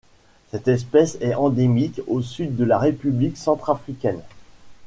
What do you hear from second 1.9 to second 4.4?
au sud de la République centrafricaine.